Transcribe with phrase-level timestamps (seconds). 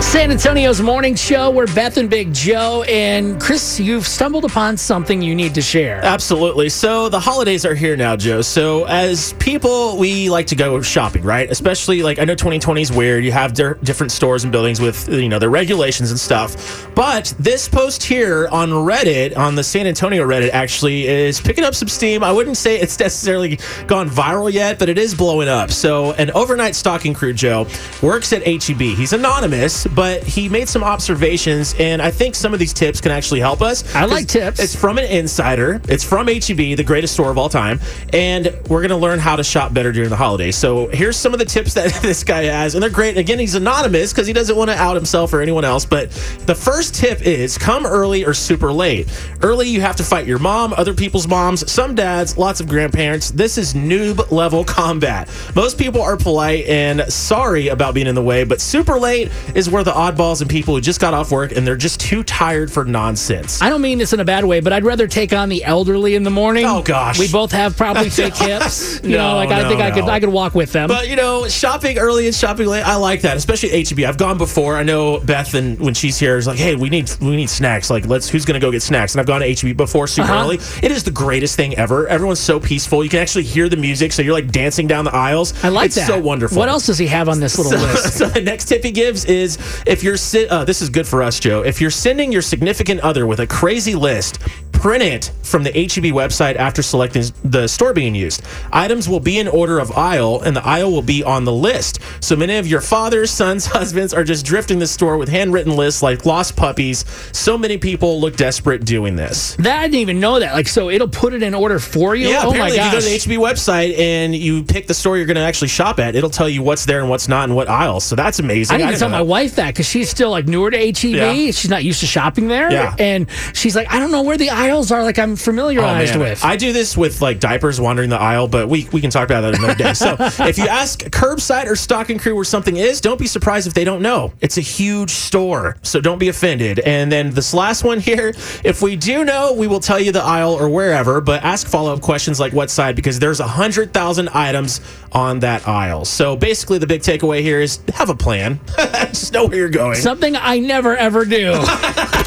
[0.00, 1.50] San Antonio's morning show.
[1.50, 2.82] We're Beth and Big Joe.
[2.84, 6.02] And Chris, you've stumbled upon something you need to share.
[6.04, 6.68] Absolutely.
[6.68, 8.40] So the holidays are here now, Joe.
[8.40, 11.50] So as people, we like to go shopping, right?
[11.50, 13.24] Especially like I know 2020 is weird.
[13.24, 16.88] You have di- different stores and buildings with you know their regulations and stuff.
[16.94, 21.74] But this post here on Reddit, on the San Antonio Reddit, actually is picking up
[21.74, 22.22] some steam.
[22.24, 25.70] I wouldn't say it's necessarily gone viral yet, but it is blowing up.
[25.70, 27.66] So an overnight stocking crew, Joe,
[28.00, 28.80] works at HEB.
[28.80, 33.12] He's anonymous, but he made some observations, and I think some of these tips can
[33.12, 33.94] actually help us.
[33.94, 34.60] I like tips.
[34.60, 35.80] It's from an insider.
[35.88, 37.80] It's from HEB, the greatest store of all time,
[38.12, 40.56] and we're going to learn how to shop better during the holidays.
[40.56, 43.16] So here's some of the tips that this guy has, and they're great.
[43.16, 45.84] Again, he's anonymous because he doesn't want to out himself or anyone else.
[45.84, 46.10] But
[46.46, 49.08] the first tip is come early or super late.
[49.42, 53.30] Early, you have to fight your mom, other people's moms, some dads, lots of grandparents.
[53.30, 55.28] This is noob level combat.
[55.54, 59.68] Most people are polite and sorry about being in the way, but super late is
[59.68, 62.70] where the oddballs and people who just got off work and they're just too tired
[62.70, 63.60] for nonsense.
[63.62, 66.14] I don't mean this in a bad way, but I'd rather take on the elderly
[66.14, 66.64] in the morning.
[66.66, 67.18] Oh, gosh.
[67.18, 69.00] we both have probably fake hips.
[69.08, 70.04] You know, No, like I no, think I could.
[70.04, 70.88] I could walk with them.
[70.88, 74.00] But you know, shopping early and shopping late, I like that, especially HEB.
[74.00, 74.76] I've gone before.
[74.76, 77.88] I know Beth, and when she's here, is like, "Hey, we need we need snacks.
[77.90, 80.42] Like, let's who's gonna go get snacks?" And I've gone to HEB before super Uh-huh.
[80.44, 80.58] early.
[80.82, 82.06] It is the greatest thing ever.
[82.08, 83.02] Everyone's so peaceful.
[83.04, 85.54] You can actually hear the music, so you're like dancing down the aisles.
[85.64, 86.06] I like it's that.
[86.08, 86.58] so wonderful.
[86.58, 88.12] What else does he have on this little So, list?
[88.18, 91.22] so the next tip he gives is if you're si- uh, this is good for
[91.22, 91.62] us, Joe.
[91.62, 94.40] If you're sending your significant other with a crazy list,
[94.72, 98.42] print it from the HEB website after selecting the store being used.
[98.72, 102.00] Items will be in order of aisle, and the aisle will be on the list.
[102.20, 106.02] So many of your fathers, sons, husbands are just drifting the store with handwritten lists
[106.02, 107.04] like lost puppies.
[107.32, 109.56] So many people look desperate doing this.
[109.56, 110.54] That I didn't even know that.
[110.54, 112.28] Like, so it'll put it in order for you.
[112.28, 114.94] Yeah, oh my apparently, if you go to the HEB website and you pick the
[114.94, 117.44] store you're going to actually shop at, it'll tell you what's there and what's not
[117.44, 118.04] and what aisles.
[118.04, 118.80] So that's amazing.
[118.80, 121.04] I need to tell my wife that because she's still like newer to HEB.
[121.04, 121.32] Yeah.
[121.52, 122.72] She's not used to shopping there.
[122.72, 122.94] Yeah.
[122.98, 125.02] And she's like, I don't know where the aisles are.
[125.04, 126.20] Like I'm Oh, familiarized man.
[126.20, 126.44] with.
[126.44, 129.42] I do this with like diapers wandering the aisle, but we, we can talk about
[129.42, 129.92] that another day.
[129.94, 133.74] So if you ask curbside or stocking crew where something is, don't be surprised if
[133.74, 134.32] they don't know.
[134.40, 136.78] It's a huge store, so don't be offended.
[136.80, 138.28] And then this last one here,
[138.64, 141.92] if we do know, we will tell you the aisle or wherever, but ask follow
[141.92, 144.80] up questions like what side because there's a hundred thousand items
[145.12, 146.04] on that aisle.
[146.04, 148.60] So basically, the big takeaway here is have a plan.
[149.08, 149.96] Just know where you're going.
[149.96, 151.52] Something I never ever do.